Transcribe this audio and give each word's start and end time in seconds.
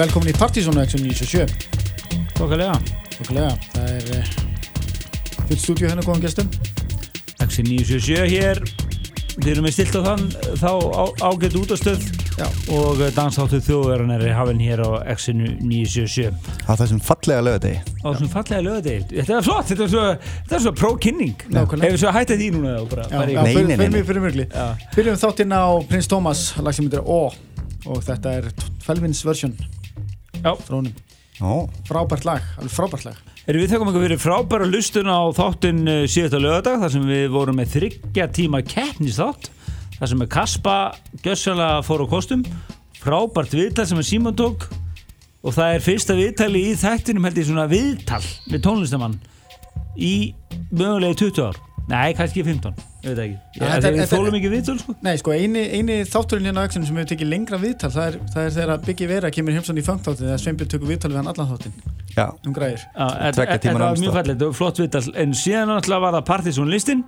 velkomin 0.00 0.32
í 0.32 0.38
Partizónu 0.38 0.80
X97 0.86 1.44
Tókalega 2.38 2.78
Þokkulega, 3.20 3.50
það 3.74 3.90
er 3.92 4.06
uh, 4.16 4.28
fullt 5.50 5.60
stúdíu 5.60 5.88
hennar 5.90 6.06
góðan 6.06 6.22
gestum. 6.24 6.46
Axi 7.42 7.64
977 7.66 8.30
hér. 8.32 8.60
Þið 9.40 9.50
erum 9.52 9.66
við 9.68 9.74
stilt 9.76 9.98
á 9.98 10.00
þann 10.06 10.22
þá 10.60 10.70
á, 10.72 11.04
ágætt 11.28 11.56
útastöð. 11.60 12.06
Já, 12.40 12.46
og 12.72 13.02
dansáttu 13.12 13.60
þjóðverðan 13.66 14.14
er 14.14 14.24
hafinn 14.38 14.62
hér 14.64 14.80
á 14.80 15.04
Axi 15.12 15.34
977 15.36 16.32
á 16.64 16.72
þessum 16.80 17.02
fallega 17.04 17.42
lögadegi 17.44 17.82
á 18.00 18.06
þessum 18.06 18.30
fallega 18.32 18.60
lögadegi 18.64 19.18
Þetta 19.18 19.34
er 19.36 19.44
flott, 19.44 19.66
þetta 19.68 19.84
er 19.84 19.90
svo, 19.92 20.04
þetta 20.38 20.56
er 20.56 20.64
svo 20.64 20.72
prókynning 20.78 21.44
Nákvæmlega. 21.50 21.90
Hefur 21.90 22.00
svo 22.00 22.14
hættið 22.16 22.40
því 22.40 22.48
núna 22.54 22.72
í-. 24.46 24.86
Byrjum 24.96 25.20
þáttinn 25.20 25.52
á 25.52 25.64
Prins 25.90 26.08
Thomas 26.08 26.46
lag 26.62 26.78
sem 26.78 26.88
heitir 26.88 27.04
Ó 27.04 27.28
og 27.90 28.00
þetta 28.06 28.38
er 28.40 28.48
Felvins 28.86 29.20
version 29.26 29.52
Frábært 31.88 32.26
lag, 32.28 32.44
alveg 32.60 32.74
frábært 32.74 33.06
lag. 33.06 33.20
Erum 33.48 33.62
við 33.62 33.72
þekkum 33.72 33.88
eitthvað 33.88 34.04
fyrir 34.04 34.20
frábæra 34.20 34.66
lustun 34.68 35.08
á 35.08 35.20
þáttinn 35.36 35.80
uh, 35.88 36.02
síðasta 36.04 36.40
lögadag 36.42 36.82
þar 36.82 36.92
sem 36.92 37.06
við 37.08 37.24
vorum 37.32 37.56
með 37.56 37.72
þryggja 37.76 38.26
tíma 38.36 38.60
keppnisþátt 38.66 39.48
þar 39.96 40.12
sem 40.12 40.26
Kaspa 40.34 40.76
gjössalega 41.24 41.80
fór 41.86 42.04
á 42.04 42.06
kostum. 42.12 42.44
Frábært 43.00 43.56
viðtal 43.56 43.88
sem 43.88 44.00
að 44.00 44.08
Símon 44.10 44.36
tók 44.36 44.68
og 45.40 45.56
það 45.56 45.74
er 45.74 45.84
fyrsta 45.84 46.16
viðtali 46.18 46.66
í 46.68 46.76
þættinum 46.76 47.24
held 47.28 47.40
ég 47.40 47.48
svona 47.48 47.68
viðtal 47.70 48.22
með 48.52 48.64
tónlistamann 48.66 49.16
í 49.96 50.14
mögulegi 50.70 51.22
20 51.24 51.48
ár 51.48 51.60
Nei, 51.90 52.12
kannski 52.14 52.44
15, 52.46 52.76
ég 53.02 53.14
veit 53.16 53.22
ekki. 53.24 53.38
Ja, 53.58 53.70
er- 53.76 53.86
er- 53.90 54.10
þólum 54.10 54.36
ekki 54.38 54.50
viðtal 54.52 54.76
sko. 54.78 54.94
Nei, 55.02 55.16
sko, 55.18 55.32
eini, 55.34 55.64
eini 55.74 55.96
þátturinn 56.06 56.46
hérna 56.50 56.62
á 56.62 56.68
X-inu 56.70 56.86
sem 56.86 57.00
hefur 57.00 57.10
tekið 57.10 57.30
lengra 57.32 57.58
viðtal 57.58 57.90
það 57.90 58.06
er, 58.06 58.18
það 58.34 58.44
er 58.44 58.54
þegar 58.58 58.84
Biggi 58.86 59.08
Vera 59.10 59.30
kemur 59.34 59.56
heimsson 59.56 59.80
í 59.80 59.84
fangþáttin 59.86 60.28
þegar 60.28 60.44
Sveinbjörn 60.44 60.70
tökur 60.74 60.92
viðtal 60.92 61.10
við 61.10 61.18
hann 61.20 61.32
allan 61.32 61.50
þáttin 61.50 61.74
já, 62.14 62.26
um 62.46 62.54
Þetta 62.54 63.74
var 63.74 63.98
mjög 63.98 64.14
fallið, 64.14 64.36
þetta 64.36 64.46
var 64.46 64.56
flott 64.60 64.80
viðtal. 64.82 65.04
En 65.16 65.34
síðan 65.34 65.72
náttúrulega 65.72 66.04
var 66.06 66.16
það 66.18 66.26
Partizón 66.30 66.70
listin 66.70 67.04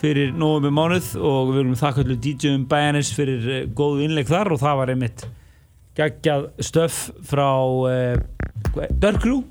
fyrir 0.00 0.32
nógum 0.36 0.72
mánuð 0.74 1.12
og 1.20 1.52
við 1.52 1.62
erum 1.62 1.76
þakka 1.76 2.04
allir 2.04 2.20
DJ-um 2.24 2.66
bæjanis 2.70 3.12
fyrir 3.16 3.48
uh, 3.48 3.62
góðu 3.76 4.06
innleik 4.06 4.28
þar 4.30 4.54
og 4.54 4.60
það 4.62 4.78
var 4.80 4.92
einmitt 4.94 5.24
geggjað 5.98 6.46
stöf 6.64 7.00
frá 7.28 7.48
uh, 7.60 8.16
Dörgrú 9.00 9.42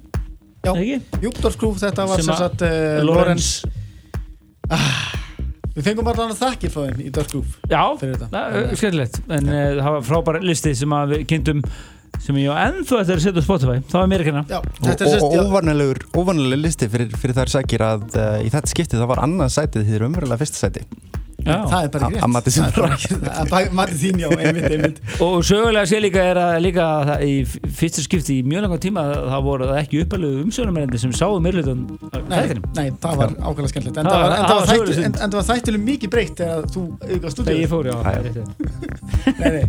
Já. 0.66 0.74
ekki? 0.74 0.98
Júkdórskrúf, 1.24 1.78
þetta 1.80 2.08
var 2.10 2.20
Sem 2.20 2.28
sem 2.28 2.34
að 2.34 2.42
sagt 2.44 2.66
uh, 2.66 3.04
Lorenz 3.06 3.52
Við 5.76 5.86
fengum 5.86 6.10
allan 6.12 6.34
að 6.34 6.42
þakkir 6.42 6.74
frá 6.74 6.82
þeim 6.90 7.00
í 7.00 7.12
Já, 7.72 7.84
þetta. 8.02 8.28
það 8.34 8.58
er 8.60 8.74
skemmtilegt. 8.82 9.22
En 9.38 9.54
uh, 9.54 9.62
það 9.80 9.94
var 9.96 10.04
frábæra 10.10 10.42
listi 10.44 10.74
sem 10.76 10.96
að 10.98 11.14
við 11.14 11.24
kynntum 11.30 11.62
sem 12.20 12.40
ég 12.42 12.52
á 12.52 12.56
ennþá 12.66 13.00
eftir 13.04 13.16
að 13.16 13.24
setja 13.24 13.44
á 13.44 13.48
Spotify. 13.48 13.78
Það 13.88 14.02
var 14.02 14.10
mér 14.12 14.24
ekki 14.26 14.34
Já, 14.50 14.60
og, 15.22 15.38
óvanlegur, 15.40 16.02
óvanlegur 16.18 16.64
listi 16.66 16.90
fyrir, 16.92 17.14
fyrir 17.22 17.38
þær 17.38 17.54
sækir 17.54 17.86
að 17.86 18.06
uh, 18.12 18.42
í 18.44 18.52
þetta 18.52 18.74
skiptið 18.74 19.04
það 19.04 19.12
var 19.14 19.24
annað 19.24 19.56
sætið 19.56 19.86
því 19.86 19.94
það 19.94 20.00
er 20.02 20.08
umverulega 20.10 20.42
fyrsta 20.44 20.64
sæti 20.66 20.86
Já. 21.40 21.56
Það 21.72 21.84
er 21.86 21.90
bara 21.94 22.08
ekki 22.10 22.20
að 22.20 22.30
mati 23.80 23.96
þín, 24.00 24.18
já, 24.20 24.28
einmitt, 24.44 24.66
einmitt. 24.76 24.98
Og 25.24 25.38
sögulega 25.48 25.86
sé 25.90 26.00
líka 26.04 26.24
er 26.34 26.40
að 26.42 26.56
líka 26.66 26.88
það, 27.10 27.24
í 27.24 27.36
fyrsta 27.80 28.04
skipti 28.04 28.36
í 28.42 28.46
mjög 28.48 28.66
langan 28.66 28.82
tíma 28.84 29.04
það 29.16 29.46
voru 29.48 29.70
ekki 29.80 30.02
uppalegu 30.04 30.42
umsjónumærendi 30.44 31.00
sem 31.02 31.14
sáðu 31.16 31.40
Nei, 31.40 31.52
þættinum. 31.56 32.66
nei, 32.76 32.90
það 33.02 33.16
var 33.22 33.34
ákveðlega 33.40 33.72
skemmtilegt. 33.72 33.98
En 34.00 34.10
Það 34.10 35.38
var- 35.40 35.48
þættilega 35.50 35.84
mikið 35.88 36.12
breytt 36.14 36.42
þegar 36.44 36.68
þú 36.76 36.84
þegar 37.08 37.34
stúdíu 37.36 37.58
ég 37.64 37.72
fór, 37.72 37.90
já. 37.90 37.96
Nei, 39.40 39.50
nei, 39.56 39.64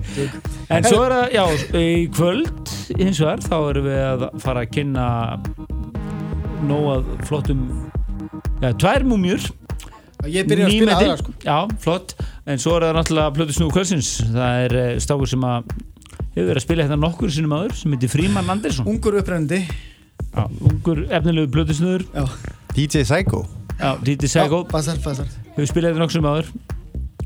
en 0.76 0.84
svo 0.90 1.00
er 1.06 1.14
það, 1.14 1.26
já, 1.36 1.44
í 1.80 1.88
kvöld 2.14 2.74
hins 2.98 3.20
vegar, 3.22 3.42
þá 3.46 3.56
erum 3.70 3.86
við 3.86 4.02
að 4.10 4.26
fara 4.42 4.64
að 4.66 4.72
kynna 4.74 5.06
nóg 6.68 6.86
að 6.96 7.08
flottum 7.28 7.62
já, 8.60 8.72
tvær 8.74 9.06
múmjur 9.08 9.46
Ég 10.28 10.48
byrja 10.48 10.66
að 10.66 10.74
spila 10.74 10.96
aðra 10.98 11.14
sko. 11.20 11.34
já, 11.44 11.56
flott, 11.80 12.16
en 12.44 12.60
svo 12.60 12.74
er 12.76 12.86
það 12.86 12.98
náttúrulega 12.98 13.34
plötu 13.38 13.56
snúi 13.56 13.70
kvöldsins, 13.72 14.10
það 14.34 14.64
er 14.64 14.74
eh, 14.80 14.90
stákur 15.00 15.30
sem 15.30 15.46
að 15.48 15.70
hefur 16.34 16.50
verið 16.50 16.60
að 16.60 16.66
spila 16.66 16.84
hérna 16.84 16.98
nokkur 17.00 17.32
sinnum 17.32 17.54
aður 17.56 17.76
sem 17.78 17.94
heitir 17.94 18.12
Fríman 18.12 18.52
Andersson. 18.52 18.88
Ungur 18.90 19.16
upprennandi 19.20 19.62
já, 19.64 20.42
ungur 20.44 21.06
efnilegu 21.08 21.52
plötu 21.54 21.78
snúður. 21.78 22.04
Já, 22.12 22.26
DJ 22.76 23.06
Psycho. 23.08 23.46
Já, 23.80 23.96
Basar, 24.68 25.00
basar 25.00 25.30
hefur 25.54 25.70
spilað 25.70 25.94
þetta 25.94 26.04
nokkuð 26.04 26.18
sem 26.18 26.28
áður. 26.28 26.52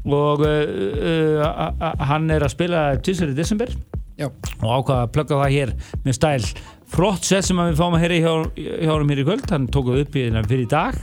Og 0.04 0.42
uh, 0.44 1.42
uh, 1.48 1.92
hann 2.10 2.30
er 2.30 2.44
að 2.44 2.52
spila 2.54 2.86
í 2.94 3.34
desember. 3.34 3.74
Já. 4.14 4.28
og 4.62 4.68
ákvaða 4.70 5.00
að 5.02 5.08
plugga 5.10 5.38
það 5.40 5.54
hér 5.56 5.70
með 6.04 6.14
stæl. 6.14 6.50
Flott 6.94 7.24
set 7.26 7.48
sem 7.48 7.58
við 7.58 7.80
fáum 7.80 7.96
að 7.96 8.04
heyra 8.04 8.18
hjá, 8.22 8.34
hjá 8.54 8.92
hann 8.92 9.10
hér 9.10 9.22
í 9.24 9.26
kvöld. 9.26 9.48
Hann 9.50 9.66
tók 9.74 9.88
það 9.90 10.02
upp 10.04 10.14
í 10.14 10.22
hérna 10.28 10.44
fyrir 10.46 10.62
í 10.62 10.70
dag 10.70 11.00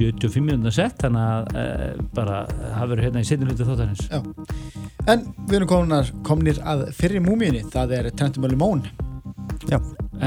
75 0.00 0.46
minúna 0.46 0.72
set 0.74 0.98
þannig 1.04 1.26
að 1.26 1.60
uh, 1.60 1.86
bara 2.16 2.40
það 2.50 2.90
verður 2.92 3.04
hérna 3.06 3.22
í 3.22 3.28
setjum 3.28 3.52
hluti 3.52 3.68
þáttarins. 3.68 4.08
Já. 4.10 4.20
En 5.10 5.24
við 5.48 5.56
erum 5.60 5.70
komnar, 5.70 6.10
komnir 6.26 6.60
að 6.66 6.88
fyrri 6.96 7.22
múmiðinni 7.24 7.70
Það 7.72 7.94
er 7.96 8.10
Trentum 8.16 8.44
Limón 8.50 8.82
Já, 9.70 9.78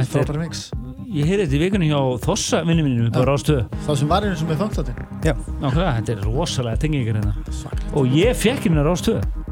Frábæra 0.09 0.41
mix. 0.41 0.67
Ég 1.13 1.29
heyri 1.29 1.45
þetta 1.45 1.57
í 1.57 1.61
vikunni 1.61 1.89
hjá 1.91 1.99
Þossa 2.23 2.63
vinnu 2.65 2.85
mínum 2.85 3.09
Já. 3.11 3.13
bara 3.19 3.35
ástöðu 3.37 3.67
Það 3.85 3.99
sem 4.01 4.11
var 4.13 4.25
einu 4.25 4.39
sem 4.39 4.53
er 4.53 4.61
fangþáttin 4.61 5.03
nákvæmlega, 5.23 5.93
þetta 5.99 6.13
er 6.15 6.25
rosalega 6.27 6.81
tengingar 6.81 7.19
hérna. 7.19 7.53
Svaklega. 7.53 7.93
Og 7.99 8.17
ég 8.17 8.35
fekk 8.35 8.67
hérna 8.67 8.85
ástöðu 8.91 9.42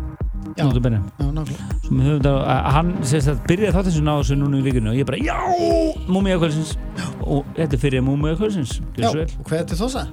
Já, 0.58 0.66
já, 0.66 1.28
nákvæmlega 1.32 2.16
þetta, 2.18 2.32
hann 2.76 2.92
sést 3.08 3.32
að 3.32 3.40
byrjaði 3.48 3.76
þátt 3.76 3.88
þessu 3.90 4.04
ná 4.04 4.12
þessu 4.18 4.38
núna 4.40 4.60
í 4.60 4.66
vikunni 4.66 4.92
og 4.92 4.98
ég 5.00 5.08
bara, 5.08 5.22
já, 5.22 5.38
múmia 6.12 6.40
kvöldsins. 6.42 6.76
Og 7.22 7.48
þetta 7.56 7.78
er 7.78 7.82
fyrir 7.86 8.04
múmia 8.06 8.36
kvöldsins 8.40 8.80
Já, 9.00 9.12
og 9.12 9.48
hvað 9.48 9.60
er 9.62 9.72
til 9.72 9.80
þossa? 9.80 10.06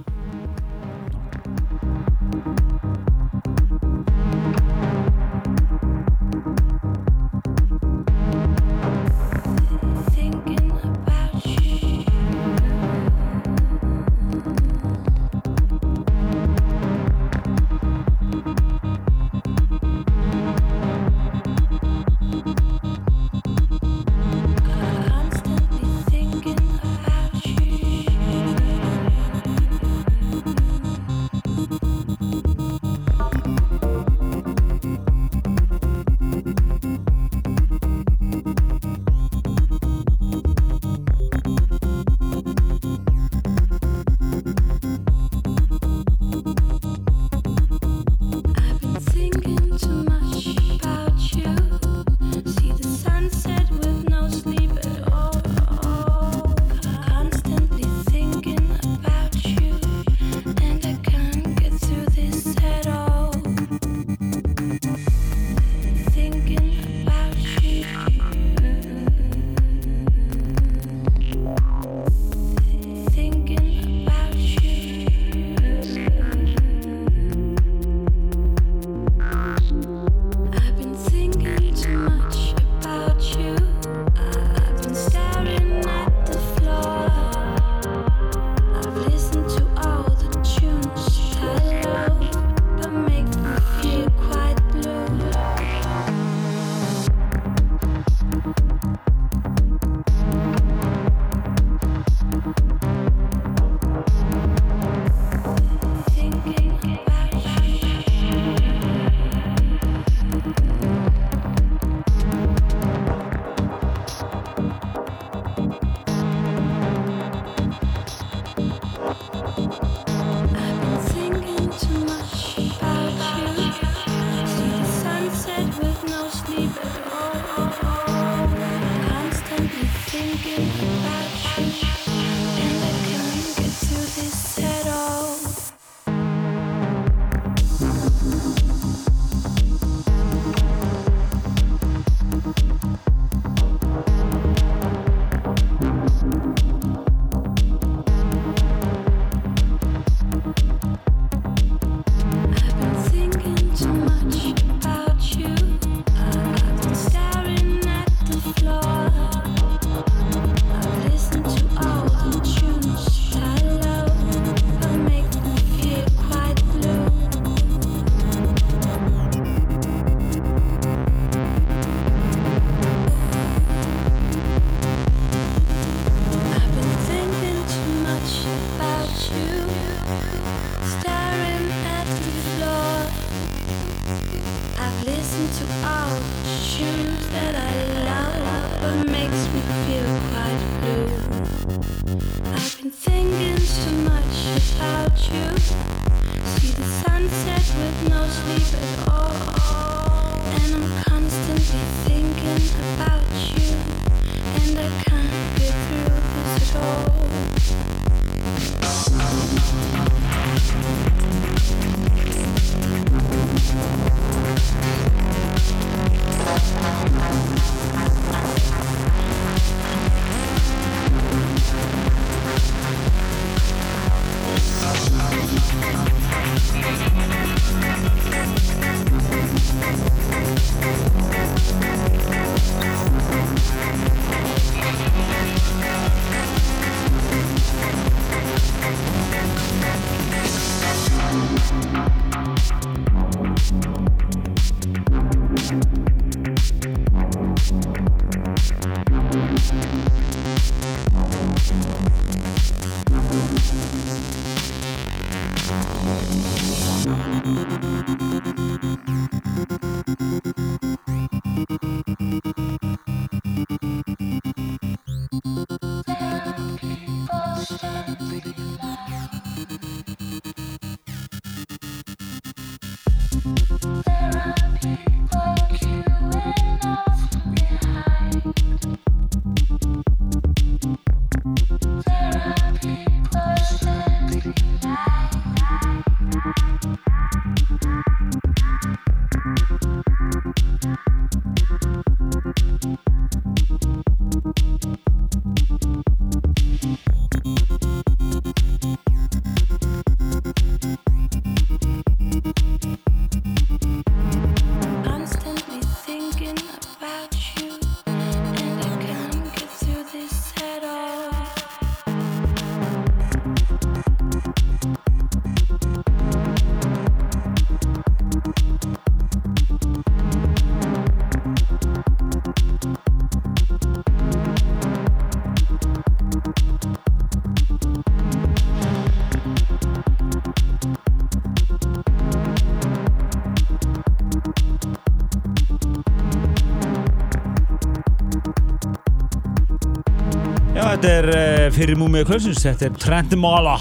Þetta 340.99 341.11
er 341.15 341.27
uh, 341.31 341.65
fyrir 341.71 341.95
múmið 341.95 342.25
kvöldsins, 342.27 342.59
þetta 342.65 342.89
er 342.89 342.95
Trent 342.99 343.35
Mala 343.39 343.77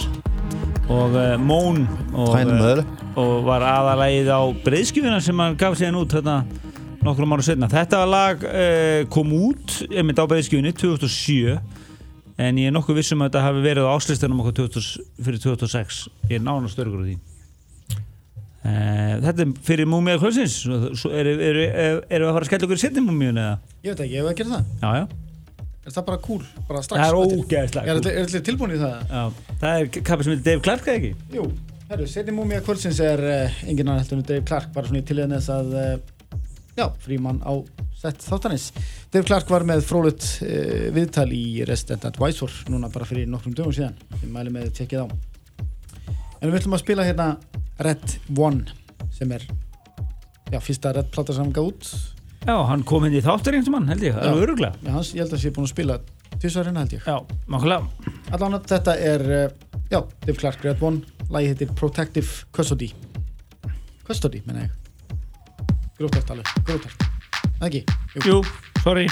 og 0.85 1.15
uh, 1.17 1.31
Món 1.41 1.79
og, 2.13 2.35
eh, 2.37 2.81
og 3.17 3.47
var 3.47 3.65
aðalægið 3.65 4.29
á 4.29 4.41
breyðskifina 4.61 5.17
sem 5.25 5.41
hann 5.41 5.57
gaf 5.57 5.79
síðan 5.79 5.97
út 5.97 6.13
hérna 6.13 6.35
nokkrum 7.01 7.33
ára 7.33 7.47
setna. 7.47 7.71
Þetta 7.71 8.03
lag 8.05 8.45
uh, 8.45 9.01
kom 9.09 9.33
út, 9.33 9.79
einmitt 9.89 10.21
á 10.21 10.29
breyðskifinni 10.29 10.75
2007 10.77 11.57
en 12.37 12.61
ég 12.61 12.69
er 12.69 12.77
nokkuð 12.77 13.01
vissum 13.01 13.25
að 13.25 13.31
þetta 13.31 13.45
hafi 13.47 13.65
verið 13.65 13.89
á 13.89 13.97
áslistanum 13.97 14.45
okkur 14.45 14.59
2000, 14.61 15.11
fyrir 15.25 15.41
2006 15.47 16.01
ég 16.29 16.37
er 16.37 16.45
nánast 16.45 16.85
örgur 16.85 17.01
á 17.01 17.05
því. 17.09 17.19
Uh, 18.61 19.13
Þetta 19.25 19.47
er 19.47 19.55
fyrir 19.65 19.89
múmið 19.89 20.27
Svo 20.53 21.09
erum 21.09 21.39
er, 21.41 21.63
er, 21.65 22.03
er 22.03 22.19
við 22.21 22.29
að 22.29 22.35
fara 22.35 22.43
að 22.43 22.51
skella 22.51 22.67
okkur 22.67 22.77
í 22.77 22.83
setni 22.83 23.09
múmíun 23.09 23.39
eða? 23.41 23.61
Ég 23.81 23.95
veit 23.95 24.03
ekki, 24.05 24.19
ef 24.21 24.35
að 24.35 24.37
gera 24.43 24.59
það? 24.59 24.75
Já, 24.83 24.91
já, 25.01 25.26
Er 25.87 25.93
það 25.95 26.03
bara 26.09 26.19
cool, 26.19 26.43
bara 26.67 26.81
strax 26.83 26.99
það 26.99 27.07
er 27.07 27.17
ógeðslega 27.21 27.87
Er 27.93 28.01
cool. 28.01 28.11
er 28.11 28.25
allir 28.25 28.41
tilbúin 28.43 28.73
í 28.75 28.79
það? 28.81 28.95
Já, 29.07 29.53
það 29.61 29.77
er 29.77 29.89
kappi 29.95 30.25
sem 30.25 30.33
heitir 30.33 30.45
Dave 30.49 30.63
Clark 30.65 30.89
eða 30.89 30.99
ekki? 30.99 31.11
Jú, 31.37 31.45
herru, 31.93 32.07
setni 32.11 32.33
múmía 32.35 32.59
kvöldsins 32.65 32.99
er 33.05 33.23
uh, 33.23 33.61
engin 33.63 33.87
annan 33.87 34.01
heldur 34.01 34.19
en 34.19 34.25
Dave 34.27 34.43
Clark 34.49 34.73
bara 34.75 34.89
svona 34.89 34.99
í 34.99 35.05
tilhæðin 35.07 35.37
þess 35.37 35.53
að 35.55 35.77
uh, 35.79 36.41
já, 36.75 36.85
frímann 37.05 37.39
á 37.47 37.53
sett 37.97 38.19
þáttanis 38.25 38.65
Dave 39.13 39.23
Clark 39.29 39.53
var 39.53 39.63
með 39.69 39.85
frólut 39.87 40.27
uh, 40.43 40.89
viðtal 40.97 41.29
í 41.31 41.45
Resident 41.69 42.09
Advisor 42.11 42.59
núna 42.73 42.91
bara 42.91 43.07
fyrir 43.07 43.31
nokkrum 43.31 43.55
dögum 43.55 43.77
síðan. 43.79 43.95
Ég 44.19 44.27
mæli 44.33 44.51
með 44.51 44.67
að 44.67 44.75
tekja 44.81 45.07
á. 45.07 45.15
En 46.41 46.51
við 46.51 46.59
ætlum 46.59 46.75
að 46.75 46.83
spila 46.83 47.07
hérna 47.07 47.29
Red 47.79 48.19
One 48.35 48.67
sem 49.15 49.31
er 49.31 49.47
já, 50.51 50.59
fyrsta 50.59 50.91
Red 50.99 51.15
plata 51.15 51.31
sem 51.31 51.47
hann 51.47 51.55
gaf 51.55 51.71
út 51.71 52.16
Já, 52.47 52.55
hann 52.69 52.83
kom 52.87 53.03
inn 53.07 53.15
í 53.17 53.21
þáttur 53.23 53.57
einhvern 53.57 53.73
mann, 53.75 53.89
held 53.91 54.03
ég, 54.07 54.15
alveg 54.15 54.45
öruglega. 54.47 54.77
já, 54.85 54.91
hans, 54.95 55.09
ég 55.15 55.23
held 55.25 55.33
að 55.35 55.41
sé 55.43 55.49
búin 55.55 55.67
að 55.67 55.73
spila 55.73 55.97
tvisvarinn 56.39 56.77
held 56.79 56.93
ég 56.95 57.03
Já, 57.07 57.17
makkulega. 57.51 58.13
allan 58.31 58.55
að 58.55 58.69
þetta 58.71 58.93
er 59.03 59.25
uh, 59.27 59.47
já, 59.91 59.99
Dave 60.23 60.37
Clark 60.39 60.63
Red 60.63 60.83
One 60.83 61.01
lagi 61.33 61.51
heitir 61.51 61.73
Protective 61.75 62.45
Custody 62.55 62.93
Custody, 64.07 64.39
menna 64.47 64.63
ég 64.67 64.71
grótart 65.99 66.31
alveg, 66.31 66.53
grótart 66.63 67.03
Það 67.57 67.67
ekki? 67.67 67.83
Jú, 68.29 68.35
sorry. 68.83 69.07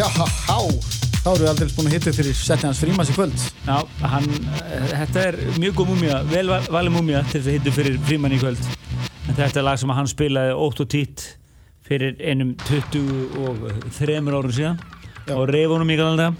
Já, 0.00 0.06
þá 0.08 0.56
erum 1.28 1.42
við 1.42 1.48
aldrei 1.50 1.68
búin 1.76 1.88
að 1.90 1.94
hitta 1.98 2.12
fyrir 2.16 2.32
setja 2.38 2.68
hans 2.70 2.78
frímas 2.80 3.10
í 3.12 3.14
kvöld 3.16 3.34
Já, 3.66 3.74
hann, 4.08 4.28
eh, 4.64 4.86
þetta 5.02 5.18
er 5.28 5.36
mjög 5.60 5.74
góð 5.76 5.88
múmia, 5.90 6.16
vel 6.30 6.46
val- 6.48 6.68
valið 6.72 6.92
múmia 6.94 7.20
til 7.28 7.40
þess 7.42 7.50
að 7.50 7.56
hittu 7.58 7.70
fyrir 7.76 7.98
frímann 8.08 8.32
í 8.32 8.38
kvöld. 8.40 8.62
En 9.28 9.34
þetta 9.36 9.58
er 9.60 9.64
lag 9.66 9.76
sem 9.78 9.90
hann 9.92 10.08
spilaði 10.08 10.54
ótt 10.56 10.80
og 10.80 10.88
títt 10.88 11.36
fyrir 11.84 12.16
einum 12.24 12.54
23 12.64 14.30
árum 14.30 14.52
síðan 14.56 14.78
Já. 15.26 15.34
og 15.36 15.48
reyf 15.52 15.68
honum 15.68 15.90
í 15.92 15.96
galanlega. 16.00 16.32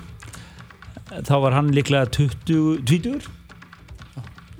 Þá 1.28 1.34
var 1.44 1.52
hann 1.58 1.68
líklega 1.76 2.08
20, 2.16 2.80
20 2.86 3.20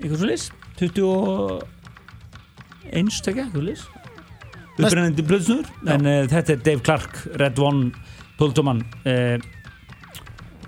eitthvað 0.01 0.17
svo 0.21 0.27
leys, 0.29 0.45
21 0.77 3.09
stekja, 3.17 3.43
eitthvað 3.49 3.65
leys. 3.71 3.83
Upprennandi 4.77 5.23
blöðsnur, 5.25 5.65
en 5.89 6.05
uh, 6.05 6.27
þetta 6.29 6.53
er 6.53 6.61
Dave 6.65 6.81
Clark, 6.85 7.13
Red 7.37 7.57
One, 7.61 7.91
12 8.41 8.63
mann. 8.65 8.81
Uh, 9.05 9.37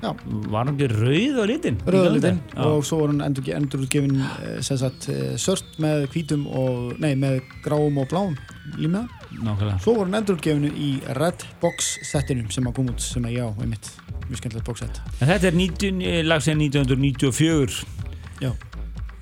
Já. 0.04 0.10
var 0.52 0.66
hann 0.68 0.74
ekki 0.76 0.88
rauð 0.92 1.38
á 1.40 1.44
litin? 1.48 1.78
rauðalitinn 1.88 2.40
Já. 2.52 2.64
og 2.68 2.82
svo 2.84 2.98
var 3.00 3.14
hann 3.14 3.22
endur, 3.24 3.46
endurútgefin 3.56 4.18
uh, 4.20 4.58
sem 4.66 4.80
sagt 4.82 5.08
uh, 5.14 5.30
sört 5.40 5.78
með 5.80 6.10
hvítum 6.12 6.44
og 6.52 6.98
nei, 7.00 7.14
með 7.16 7.38
gráum 7.64 8.02
og 8.04 8.10
bláum 8.12 8.34
límiða 8.76 9.06
Nákvæmlega. 9.40 9.78
svo 9.86 9.96
var 9.96 10.10
hann 10.10 10.20
endurútgefinu 10.20 10.74
í 10.76 10.90
Red 11.16 11.46
Box 11.64 11.94
setinum 12.10 12.52
sem 12.52 12.68
að 12.68 12.76
koma 12.82 12.92
út 12.98 13.06
sem 13.06 13.24
að 13.30 13.38
já, 13.38 13.46
einmitt 13.64 13.94
mjög 14.28 14.42
skemmtilegt 14.42 14.68
box 14.68 14.84
set 14.84 15.00
En 15.24 15.32
þetta 15.32 15.50
er 15.54 15.58
19, 15.62 16.04
eh, 16.04 16.20
lag 16.28 16.44
sem 16.44 16.60
1994 16.60 17.80
Já. 18.44 18.52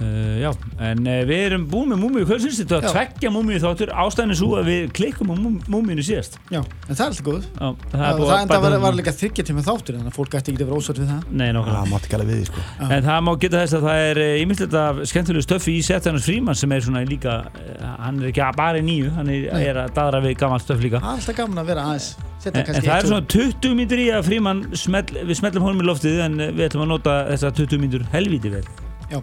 Uh, 0.02 0.40
já, 0.42 0.50
en 0.82 1.04
uh, 1.06 1.18
við 1.30 1.42
erum 1.46 1.66
búin 1.70 1.92
með 1.92 2.00
múmiu 2.02 2.26
kvöldsins, 2.26 2.58
þetta 2.64 2.80
var 2.80 2.86
Já. 2.88 2.92
tveggja 2.96 3.30
múmiu 3.36 3.60
þáttur? 3.62 3.92
Ástæðinu 4.02 4.38
svo 4.40 4.48
að 4.58 4.70
við 4.72 4.88
klikkum 4.98 5.30
á 5.30 5.36
múmiunu 5.70 6.06
síðast. 6.06 6.40
Já, 6.50 6.62
en 6.62 6.96
það 6.98 7.04
er 7.04 7.12
alltaf 7.12 7.28
góð. 7.28 7.44
Já, 7.46 7.68
það 7.68 7.94
það, 7.94 8.06
er 8.08 8.18
búið 8.18 8.32
það 8.32 8.34
að 8.34 8.42
enda 8.42 8.56
bæta 8.56 8.62
var, 8.66 8.76
það- 8.76 8.86
var 8.88 8.98
líka 8.98 9.14
þryggja 9.20 9.46
tíma 9.52 9.66
þáttur 9.68 10.00
þannig 10.00 10.10
að 10.12 10.18
fólk 10.18 10.38
ætti 10.40 10.54
ekki 10.56 10.66
að 10.66 10.72
vera 10.72 10.80
ósvært 10.82 11.02
við 11.04 11.12
það. 11.12 11.22
Nei, 11.30 11.46
Það 11.52 11.56
nákvæmlega 11.60 11.92
mátti 11.94 12.10
ekki 12.10 12.18
alveg 12.18 12.34
við 12.34 12.50
sko. 12.50 12.66
En 12.82 13.06
það 13.12 13.22
má 13.28 13.32
geta 13.46 13.62
þess 13.62 13.78
að 13.78 13.86
það 13.92 14.02
er 14.10 14.22
ímyndilegt 14.42 14.80
af 14.82 15.04
skemmtilegu 15.12 15.46
stöfi 15.46 15.78
í 15.78 15.86
Setanus 15.86 16.26
Fríman 16.26 16.58
sem 16.58 16.72
er 16.72 16.82
svona 16.82 17.06
líka, 17.06 17.38
eh, 17.62 17.86
hann 18.02 18.20
er 18.24 18.32
ekki 18.32 18.50
bara 18.58 18.82
í 18.82 18.86
nýju, 18.90 19.14
hann 19.16 19.30
er, 19.30 19.48
er 19.70 19.82
að 19.86 19.94
daðra 19.94 20.26
við 20.26 20.38
gammal 20.42 20.60
stöf 20.60 20.82
líka. 20.82 20.98
Það 20.98 21.14
er 21.14 21.22
alltaf 21.22 21.36
gaman 21.38 21.62
að 21.62 21.72
vera 21.76 21.86
aðeins 21.92 22.12
En, 22.42 22.56
en 22.58 22.66
kannski 22.66 22.88
það 22.90 22.96
er 22.96 23.06
svona 23.06 23.26
20 23.30 23.76
mínútur 23.78 24.00
í 24.02 24.06
að 24.10 24.26
Fríman 24.26 24.62
smell, 24.74 25.06
við 25.30 25.38
smellum 25.38 25.62
honum 25.68 25.84
í 25.84 25.86
loftið 25.86 26.22
en 26.26 26.40
eh, 26.42 26.54
við 26.58 26.72
ætlum 26.72 26.88
að 26.88 26.90
nota 26.96 27.18
þessa 27.30 27.52
20 27.60 27.82
mínútur 27.84 28.06
helvíti 28.16 28.50
vel. 28.50 28.64
Tvö. 29.12 29.22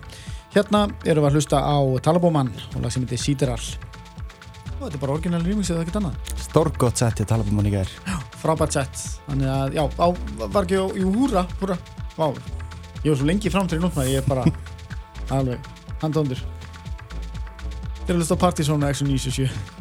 Hérna 0.55 0.87
erum 1.05 1.25
við 1.25 1.29
að 1.29 1.37
hlusta 1.37 1.61
á 1.61 1.77
Talabómann 2.05 2.51
og 2.75 2.81
lag 2.83 2.93
sem 2.93 3.05
heitir 3.05 3.21
Síderall 3.21 3.67
og 4.79 4.85
þetta 4.87 4.95
er 4.95 5.03
bara 5.03 5.15
orginal 5.17 5.41
remix 5.43 5.73
eða 5.73 5.83
ekkert 5.83 5.99
annað? 6.01 6.35
Stórgótt 6.39 7.01
sett 7.03 7.21
er 7.23 7.27
Talabómann 7.29 7.67
í 7.67 7.73
gær. 7.75 7.91
Frábært 8.39 8.77
sett, 8.77 9.01
þannig 9.27 9.51
að, 9.51 9.75
já, 9.75 9.83
á, 9.99 10.07
var 10.45 10.63
ekki 10.63 10.79
í 10.79 11.03
húra, 11.03 11.43
húra, 11.59 11.79
vá 12.15 12.29
Ég 13.03 13.11
var 13.11 13.19
svo 13.19 13.27
lengi 13.27 13.51
fram 13.51 13.67
til 13.71 13.81
í 13.81 13.83
núna, 13.83 14.07
ég 14.07 14.23
er 14.23 14.29
bara 14.31 14.47
alveg, 15.37 15.67
handa 16.03 16.23
undir 16.23 16.45
Þeir 18.05 18.15
eru 18.15 18.17
að 18.17 18.23
hlusta 18.23 18.39
á 18.39 18.43
Partizónu 18.47 18.93
X97 18.93 19.78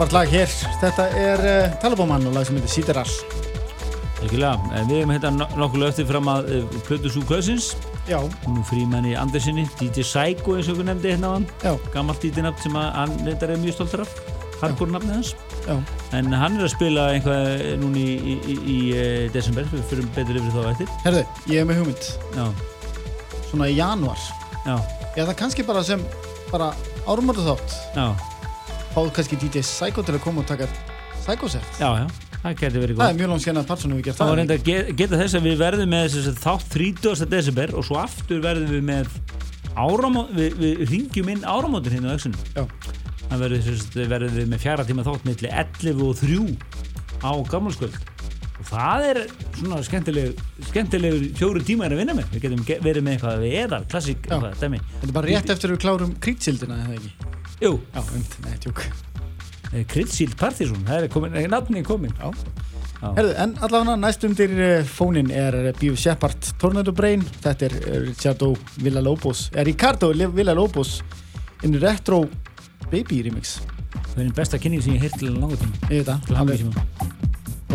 frábært 0.00 0.14
lag 0.16 0.30
hér. 0.32 0.52
Þetta 0.80 1.04
er 1.12 1.40
uh, 1.44 1.72
Talibaman 1.82 2.22
og 2.30 2.32
lag 2.32 2.46
sem 2.48 2.56
heitir. 2.56 2.96
Algjörlega, 4.20 4.56
en 4.76 4.88
við 4.88 4.98
hefum 5.00 5.10
hérna 5.12 5.48
nokkuð 5.60 5.82
löfti 5.82 6.04
fram 6.08 6.28
að 6.32 6.48
uh, 6.56 6.78
Plötu 6.86 7.10
Sú 7.12 7.20
Klausins 7.28 7.70
Já, 8.08 8.18
nú 8.48 8.62
frímanni 8.68 9.12
Andersinni, 9.16 9.66
DJ 9.80 10.04
Psycho 10.04 10.56
eins 10.56 10.70
og 10.72 10.78
við 10.80 10.88
nefndi 10.88 11.12
hérna 11.12 11.32
á 11.32 11.32
hann 11.36 11.46
já, 11.60 11.72
gammalt 11.92 12.20
DJ 12.24 12.44
nafn 12.46 12.64
sem 12.64 12.76
hann 12.80 13.12
reyndar 13.26 13.52
er 13.52 13.60
mjög 13.60 13.76
stoltur 13.76 14.04
af. 14.06 14.16
Hardcore 14.62 14.92
nafni 14.96 15.18
hans. 15.18 15.34
Já. 15.68 15.76
en 16.16 16.32
hann 16.32 16.56
er 16.56 16.64
að 16.64 16.72
spila 16.74 17.06
einhvað 17.12 17.76
núni 17.84 18.06
í, 18.08 18.16
í, 18.24 18.56
í, 18.56 18.56
í 18.72 18.80
desember. 19.36 19.68
Við 19.72 19.84
fyrir 19.92 20.10
betur 20.16 20.40
yfir 20.40 20.56
þá 20.56 20.72
eftir. 20.72 20.96
Herðu, 21.04 21.26
ég 21.52 21.60
hef 21.60 21.70
með 21.70 21.82
hugmynd. 21.82 22.10
já, 22.40 22.48
Svona 23.52 23.68
í 23.68 23.76
januar. 23.76 24.26
já, 24.64 24.76
það 25.20 25.36
kannski 25.44 25.68
bara 25.68 25.84
sem 25.84 26.04
bara 26.48 26.72
árumöldu 27.04 27.44
þátt. 27.52 27.80
já, 27.96 28.29
Fáðu 28.94 29.12
kannski 29.14 29.38
DJ 29.38 29.62
Psycho 29.62 30.02
til 30.06 30.16
að 30.16 30.22
koma 30.24 30.42
og 30.42 30.48
taka 30.50 30.66
Psycho 31.20 31.48
set. 31.48 31.66
já, 31.78 31.90
já 32.02 32.06
það 32.40 32.62
er 32.64 33.16
mjög 33.18 33.28
langt 33.28 33.42
skennað 33.44 33.66
Parson 33.68 33.92
hefur 33.92 34.04
gert 34.06 34.16
Það 34.16 34.24
það. 34.24 34.30
var 34.30 34.38
reynda 34.40 34.54
að 34.56 34.62
ge- 34.64 34.92
geta 34.96 35.18
þess 35.20 35.34
að 35.36 35.42
við 35.44 35.56
verðum 35.60 35.90
með 35.92 36.14
að 36.16 36.38
þátt 36.40 36.68
30. 36.72 37.26
desember 37.28 37.74
og 37.76 37.84
svo 37.84 37.98
aftur 38.00 38.40
verðum 38.40 38.70
við 38.72 38.84
með 38.88 39.10
áramót, 39.76 40.30
við, 40.34 40.54
við 40.62 40.80
ringjum 40.90 41.28
inn 41.34 41.42
áramótin 41.44 41.92
hérna 41.92 42.16
á. 42.16 42.32
Já. 42.56 42.64
Það 43.30 43.42
verður 43.44 44.30
að 44.30 44.38
við 44.40 44.48
með 44.50 44.62
fjara 44.64 44.84
tíma 44.88 45.04
þátt 45.06 45.28
milli 45.28 45.52
11 45.52 46.02
og 46.08 46.16
3 46.16 46.56
á 47.20 47.32
gammalskvöld. 47.52 47.98
Og 48.60 48.66
það 48.72 49.04
er 49.10 49.20
svona 49.60 49.82
skemmtileg, 49.84 50.40
skemmtilegur 50.72 51.28
fjóru 51.38 51.62
tíma 51.64 51.86
er 51.86 51.94
að 51.94 52.00
vinna 52.02 52.16
með. 52.18 52.32
Við 52.34 52.42
getum 52.48 52.64
ge- 52.66 52.80
verið 52.82 53.04
með 53.06 53.18
eitthvað 53.18 53.44
við 53.44 53.54
eðar, 53.66 53.84
klassík. 53.92 54.24
Þetta 54.26 54.72
er 54.72 55.12
bara 55.12 55.26
rétt 55.28 55.52
eftir 55.54 55.70
að 55.70 55.76
við 55.76 55.82
klárum 55.84 56.16
krýtsildina, 56.24 56.80
eða 56.88 56.96
ekki? 56.98 57.29
Jú, 57.60 57.74
Já, 57.94 58.00
umt, 58.16 58.36
nei, 58.44 58.56
tjók. 58.62 58.80
Kryddsíld 59.90 60.34
Partizón, 60.40 60.80
það 60.88 61.04
er 61.04 61.12
komin, 61.12 61.36
nafnin 61.52 61.84
komin. 61.86 62.14
Já. 62.18 62.30
Já. 63.00 63.10
Herðu, 63.16 63.34
en 63.44 63.52
allavega 63.64 63.94
næst 64.00 64.24
undir 64.28 64.50
uh, 64.60 64.70
fónin 64.88 65.30
er 65.32 65.54
Bíu 65.78 65.94
Shepard 65.96 66.50
Tornado 66.60 66.92
Brain. 66.92 67.22
Þetta 67.44 67.68
er 67.68 67.76
Ricardo 68.08 68.50
Villalobos, 68.82 69.46
er 69.54 69.68
Ricardo 69.68 70.10
Villalobos 70.12 70.98
in 71.64 71.76
Retro 71.80 72.24
Baby 72.90 73.22
remix. 73.28 73.58
Það 74.10 74.18
er 74.18 74.24
einn 74.26 74.34
besta 74.36 74.58
kynning 74.60 74.82
sem 74.84 74.96
ég 74.96 75.04
heilt 75.06 75.16
til 75.20 75.36
langa 75.36 75.56
tíma. 75.60 75.80
Ég 75.92 76.02
veit 76.08 76.26
Til 76.26 76.36
það. 76.36 76.42
alveg. 76.42 76.82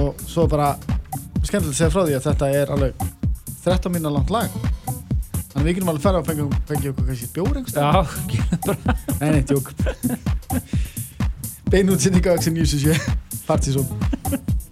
Og 0.04 0.26
svo 0.28 0.46
bara 0.52 0.74
skemmtilegt 1.46 1.72
að 1.72 1.78
segja 1.80 1.94
frá 1.94 2.04
því 2.10 2.18
að 2.18 2.26
þetta 2.28 2.50
er 2.60 2.74
alveg 2.76 3.06
13 3.64 3.94
minna 3.96 4.12
langt 4.12 4.34
lag. 4.34 4.60
Þannig 5.56 5.64
að 5.64 5.68
við 5.70 5.76
getum 5.78 5.90
alveg 5.94 6.04
fara 6.04 6.20
að 6.20 6.28
fengja 6.28 6.46
fengja 6.68 6.90
okkur 6.92 7.06
kannski 7.08 7.28
bjór 7.32 7.54
einhvers 7.56 7.72
staðar. 7.72 7.96
Já, 7.96 8.24
gera 8.34 8.58
bara. 8.66 8.96
Nei, 9.22 9.30
nei, 9.32 9.44
tjók. 9.48 9.72
Beinútsending 11.72 12.28
á 12.28 12.36
Axel 12.36 12.54
97. 12.60 13.00
Partizón. 13.48 13.88
I'll 14.36 14.65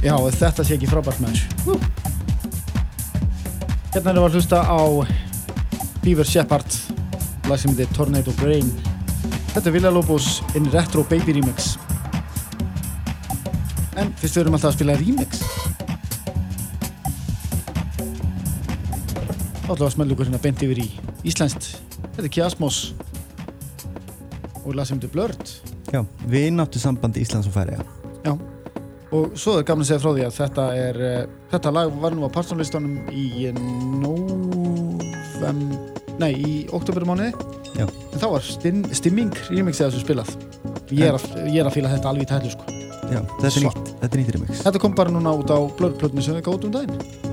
Já, 0.00 0.14
þetta 0.16 0.64
sé 0.64 0.78
ekki 0.78 0.88
frábært 0.88 1.20
maður. 1.20 1.42
Hú. 1.66 1.74
Hérna 3.92 4.14
erum 4.14 4.22
við 4.22 4.28
að 4.30 4.36
hlusta 4.38 4.60
á 4.64 4.80
Beaver 6.00 6.24
Shepard 6.24 6.76
lag 7.50 7.60
sem 7.60 7.74
heitir 7.74 7.90
Tornado 7.92 8.32
Brain. 8.38 8.70
Þetta 9.50 9.66
er 9.66 9.74
Villalobos 9.76 10.30
in 10.56 10.70
Retro 10.72 11.04
Baby 11.04 11.36
Remix. 11.36 11.74
En 14.00 14.14
fyrst 14.16 14.38
við 14.38 14.46
erum 14.46 14.56
alltaf 14.56 14.72
að 14.72 14.78
spila 14.78 14.96
remix. 15.02 15.44
Við 19.68 19.76
að 19.84 19.94
smelja 19.98 20.16
ykkur 20.16 20.30
hérna 20.30 20.44
beint 20.48 20.64
yfir 20.64 20.84
í 20.86 20.88
Íslenskt. 21.28 21.74
Þetta 22.16 22.24
er 22.24 22.34
Kiasmos. 22.40 22.82
Og 24.64 24.72
lag 24.72 24.88
sem 24.88 24.96
heitir 24.96 25.12
Blurred. 25.12 25.56
Já, 25.92 26.06
við 26.24 26.54
náttu 26.56 26.80
sambandi 26.80 27.20
Íslands 27.26 27.52
og 27.52 27.58
Færiða 27.60 27.99
og 29.10 29.38
svo 29.38 29.58
er 29.58 29.66
gaman 29.66 29.84
að 29.84 29.90
segja 29.90 30.02
frá 30.02 30.12
því 30.14 30.24
að 30.26 30.36
þetta 30.38 30.64
er, 30.78 31.00
uh, 31.02 31.22
þetta 31.52 31.72
lag 31.74 31.94
var 32.02 32.12
nú 32.16 32.26
á 32.26 32.30
partnarlistanum 32.34 32.94
í 33.10 33.50
novem, 34.02 35.64
nei, 36.20 36.32
í 36.36 36.52
oktobermániði, 36.76 37.32
Já, 37.78 37.86
en 37.86 38.18
þá 38.18 38.26
var 38.32 38.42
stim, 38.44 38.82
stimming 38.96 39.34
remix 39.48 39.78
eða 39.80 39.92
þessu 39.92 40.02
spilað. 40.04 40.30
Ég 40.90 41.06
er, 41.06 41.14
að, 41.16 41.22
ég 41.48 41.60
er 41.62 41.68
að 41.70 41.76
fíla 41.76 41.92
þetta 41.92 42.10
alveg 42.10 42.26
í 42.26 42.30
tætlu, 42.30 42.50
sko. 42.54 42.64
já, 43.10 43.20
þetta 43.38 43.50
er 43.50 43.54
nýtt, 43.64 43.92
þetta 44.00 44.10
er 44.10 44.20
nýtt 44.20 44.32
remix 44.36 44.64
Þetta 44.66 44.82
kom 44.82 44.96
bara 44.98 45.14
núna 45.14 45.34
út 45.38 45.50
á 45.54 45.58
blöðplötni 45.78 46.24
sem 46.26 46.34
við 46.38 46.46
gáðum 46.48 46.70
um 46.70 46.74
daginn. 46.74 47.29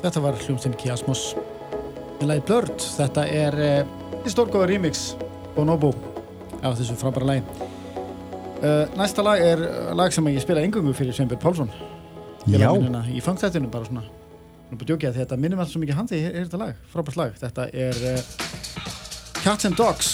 Þetta 0.00 0.22
var 0.24 0.38
hljómsinn 0.40 0.76
Kiasmos 0.80 1.34
í 2.20 2.28
lagi 2.28 2.44
Blurred. 2.48 2.80
Þetta 2.96 3.26
er 3.28 3.56
uh, 3.60 4.22
stórgóða 4.28 4.70
remix 4.70 5.10
Bonobo 5.56 5.92
af 6.62 6.78
þessu 6.78 6.96
frábæra 7.00 7.28
lagi. 7.34 7.68
Uh, 8.60 8.84
næsta 8.96 9.24
lag 9.24 9.40
er 9.44 9.60
uh, 9.66 9.92
lag 9.96 10.12
sem 10.12 10.26
ég 10.32 10.40
spila 10.44 10.64
engöngu 10.64 10.94
fyrir 10.96 11.16
Sveinbjörn 11.16 11.42
Pálsson. 11.42 11.72
Já, 12.48 12.70
Hérna 12.72 13.04
í 13.12 13.20
fangstættinu 13.24 13.68
bara 13.72 13.88
svona. 13.88 14.06
Nú 14.70 14.78
búið 14.78 14.86
að 14.86 14.92
djókja 14.94 15.12
því 15.12 15.22
þetta 15.24 15.38
minnum 15.42 15.60
alltaf 15.60 15.74
svo 15.74 15.82
mikið 15.82 15.98
handi 15.98 16.20
er, 16.20 16.32
er 16.32 16.46
þetta 16.46 16.60
lag, 16.62 16.80
frábært 16.92 17.20
lag. 17.20 17.36
Þetta 17.40 17.68
er 17.84 18.00
uh, 18.14 18.50
Cats 19.42 19.68
and 19.68 19.76
Dogs 19.76 20.10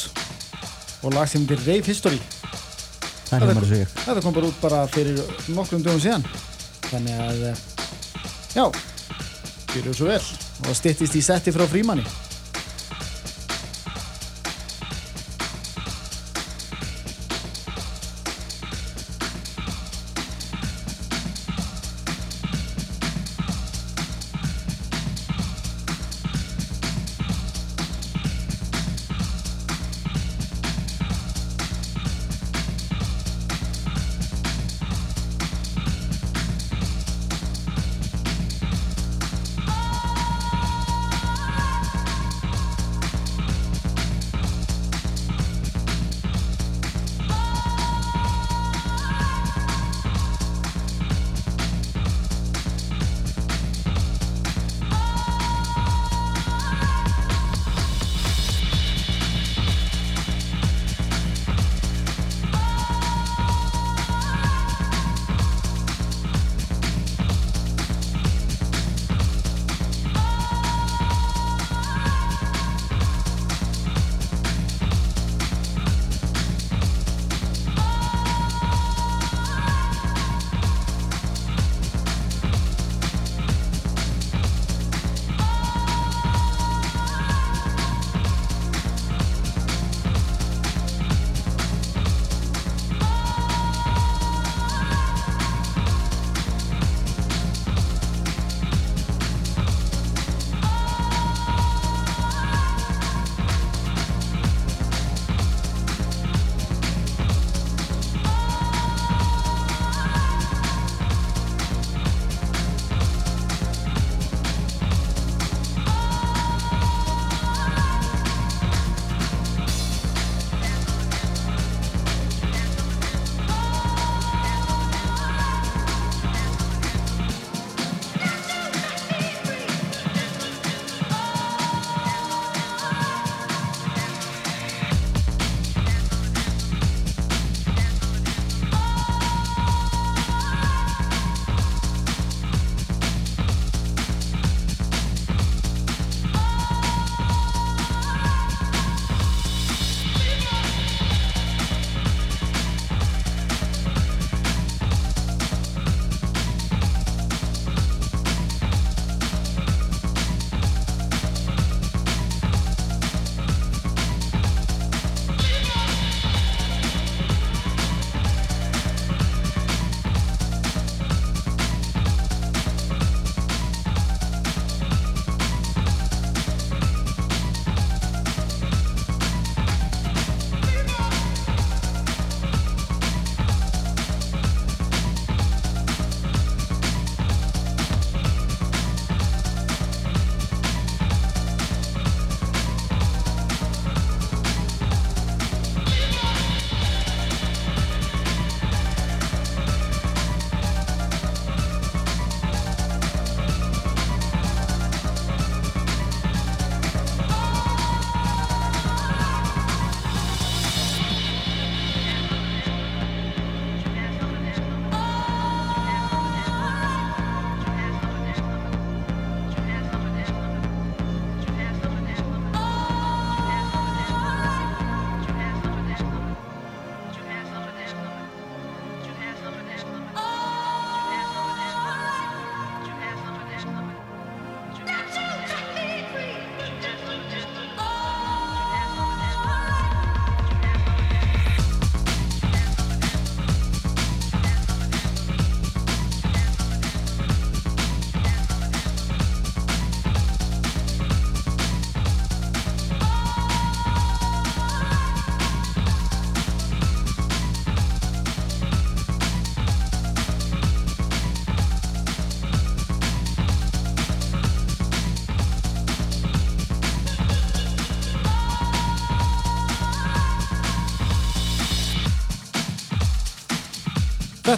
og 1.04 1.14
lag 1.14 1.30
sem 1.30 1.44
heitir 1.44 1.62
Rave 1.66 1.86
History. 1.86 2.18
það 3.26 3.48
er 3.50 3.58
að 3.58 3.70
segja 3.70 3.86
Þetta 3.94 4.22
kom 4.24 4.34
bara 4.36 4.50
út 4.50 4.60
bara 4.62 4.82
fyrir 4.90 5.22
nokkrum 5.54 5.82
dögum 5.84 6.02
síðan. 6.02 6.26
Þannig 6.86 7.22
að, 7.22 7.40
eh, 7.50 7.64
já, 8.54 8.64
fyrir 9.76 9.92
þú 9.92 9.98
svo 10.00 10.08
vel. 10.10 10.22
Og 10.60 10.70
það 10.70 10.80
styttist 10.80 11.18
í 11.18 11.24
setti 11.24 11.54
frá 11.54 11.68
frímanni. 11.68 12.04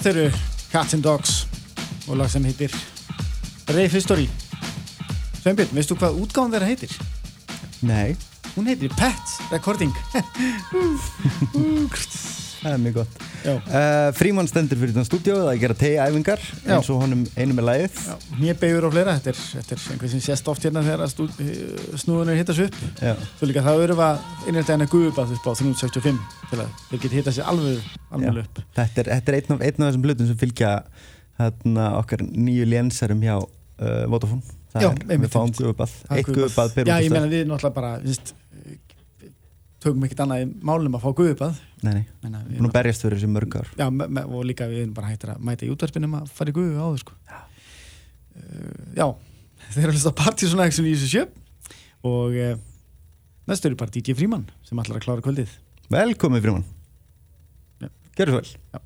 Þetta 0.08 0.20
eru 0.22 0.36
Cats 0.72 0.94
and 0.96 1.04
Dogs 1.04 1.32
og 2.08 2.16
lag 2.16 2.30
sem 2.32 2.40
heitir 2.48 2.72
Rave 3.68 3.90
History. 3.92 4.24
Sveinbjörn, 5.42 5.74
veistu 5.76 5.98
hvað 6.00 6.16
útgáðan 6.22 6.54
þeirra 6.54 6.68
heitir? 6.70 6.94
Nei, 7.84 8.16
Hún 8.54 8.70
heitir 8.72 8.88
Pet 8.96 9.34
Recording. 9.52 9.92
Það 12.62 12.72
er 12.72 12.80
mjög 12.86 13.02
gott 13.02 13.27
uh, 13.46 14.08
Fríman 14.16 14.48
stendur 14.50 14.80
fyrir 14.80 14.94
þann 14.96 15.06
stúdíóið 15.06 15.50
að 15.52 15.60
gera 15.62 15.76
tegi-æfingar 15.78 16.42
eins 16.66 16.88
og 16.92 17.02
honum 17.04 17.22
einu 17.38 17.56
með 17.56 17.68
lagið. 17.68 18.00
Já, 18.08 18.16
nýjabeigur 18.40 18.88
og 18.88 18.94
fleira. 18.94 19.14
Þetta 19.18 19.32
er, 19.32 19.42
þetta 19.52 19.76
er 19.76 19.84
einhver 19.94 20.12
sem 20.14 20.24
sést 20.24 20.50
oft 20.52 20.66
hérna 20.66 20.82
þegar 20.86 21.04
að 21.06 22.02
snúðunir 22.02 22.40
hittast 22.40 22.64
upp. 22.66 22.80
Svo 23.38 23.50
líka 23.50 23.64
það 23.66 23.84
eru 23.86 23.98
að 24.08 24.26
innrætt 24.50 24.72
eina 24.74 24.88
guðubað 24.90 25.36
upp 25.36 25.48
á 25.48 25.52
365 25.60 26.18
til 26.50 26.60
að 26.64 26.82
þeir 26.90 27.04
geti 27.04 27.20
hittað 27.20 27.38
sér 27.38 27.52
alveg 27.52 27.94
alveg 28.10 28.42
upp. 28.44 28.62
Þetta 28.78 29.04
er, 29.04 29.12
þetta 29.14 29.32
er 29.32 29.38
einn, 29.40 29.54
af, 29.54 29.64
einn 29.68 29.82
af 29.86 29.90
þessum 29.92 30.08
hlutum 30.08 30.30
sem 30.32 30.40
fylgja 30.42 30.74
hérna, 31.38 31.88
okkar 32.00 32.24
nýju 32.26 32.66
lénsarum 32.68 33.22
hjá 33.22 33.36
uh, 33.38 34.04
Vodafone. 34.10 34.56
Það 34.68 34.84
Já, 34.84 34.88
er, 34.90 35.22
við 35.22 35.30
fáum 35.32 35.52
Það 35.54 35.70
er 35.70 36.18
Eitt 36.18 36.28
guðubað. 36.28 36.28
guðubað 36.28 36.74
ber 36.76 36.90
Já, 36.90 36.94
út 36.98 37.04
ég 37.04 37.08
af 37.08 37.14
meina 37.14 37.30
við 37.32 37.46
náttúrulega 37.48 37.76
bara 37.78 37.92
víst, 38.02 38.34
tökum 39.82 40.04
ekkert 40.06 40.22
annað 40.24 40.44
í 40.44 40.48
málum 40.66 40.96
að 40.98 41.04
fá 41.04 41.10
guðubað 41.20 41.58
Nei, 41.86 42.02
nei, 42.24 42.40
nú 42.58 42.70
berjast 42.74 43.04
fyrir 43.04 43.20
þessu 43.20 43.30
mörg 43.30 43.58
ár 43.60 43.68
Já, 43.78 43.86
og 44.24 44.40
líka 44.48 44.66
við 44.70 44.82
erum 44.84 44.96
bara 44.96 45.12
hættir 45.12 45.34
að 45.34 45.44
mæta 45.46 45.66
í 45.66 45.70
útvarpinum 45.74 46.16
að 46.18 46.32
fara 46.34 46.50
í 46.50 46.56
guðu 46.56 46.80
áður 46.82 47.04
sko. 47.04 47.14
já. 47.28 47.38
já, 48.98 49.06
þeir 49.76 49.92
eru 49.92 50.02
á 50.10 50.20
Partisan 50.24 50.64
Action 50.64 50.88
í 50.88 50.96
þessu 50.96 51.12
sjö 51.12 51.24
og 52.08 52.34
uh, 52.34 52.58
næstu 53.50 53.70
eru 53.70 53.78
bara 53.78 53.94
DJ 53.94 54.18
Fríman 54.18 54.48
sem 54.66 54.82
ætlar 54.82 54.98
að 54.98 55.06
klára 55.06 55.26
kvöldið 55.28 55.54
Velkomin 55.88 56.44
Fríman. 56.44 56.66
Gjörðu 58.18 58.34
svo 58.34 58.42
vel 58.42 58.50
Já. 58.74 58.82